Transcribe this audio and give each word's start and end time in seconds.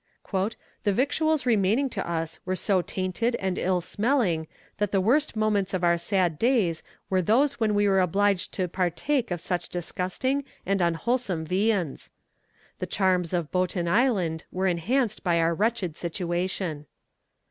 "The 0.31 0.93
victuals 0.93 1.45
remaining 1.45 1.87
to 1.91 2.09
us 2.09 2.39
were 2.43 2.55
so 2.55 2.81
tainted 2.81 3.35
and 3.35 3.59
ill 3.59 3.81
smelling, 3.81 4.47
that 4.79 4.91
the 4.91 4.99
worst 4.99 5.35
moments 5.35 5.75
of 5.75 5.83
our 5.83 5.99
sad 5.99 6.39
days 6.39 6.81
were 7.07 7.21
those 7.21 7.59
when 7.59 7.75
we 7.75 7.87
were 7.87 7.99
obliged 8.01 8.51
to 8.53 8.67
partake 8.67 9.29
of 9.29 9.39
such 9.39 9.69
disgusting 9.69 10.43
and 10.65 10.81
unwholesome 10.81 11.45
viands. 11.45 12.09
"The 12.79 12.87
charms 12.87 13.31
of 13.31 13.51
Boeton 13.51 13.87
Island 13.87 14.43
were 14.51 14.65
enhanced 14.65 15.23
by 15.23 15.39
our 15.39 15.53
wretched 15.53 15.95
situation. 15.95 16.87